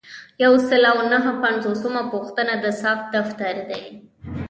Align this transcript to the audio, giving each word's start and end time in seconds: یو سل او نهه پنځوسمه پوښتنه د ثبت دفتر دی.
یو 0.43 0.53
سل 0.67 0.83
او 0.91 0.99
نهه 1.13 1.31
پنځوسمه 1.43 2.01
پوښتنه 2.13 2.53
د 2.63 2.65
ثبت 2.81 3.05
دفتر 3.15 3.55
دی. 3.69 3.83